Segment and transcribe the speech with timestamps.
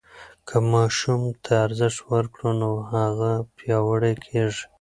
[0.47, 4.63] که ماشوم ته ارزښت ورکړو نو هغه پیاوړی کېږي.